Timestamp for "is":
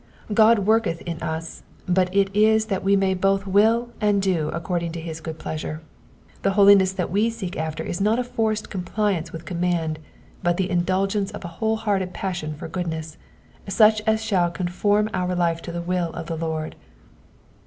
2.35-2.65, 7.83-8.01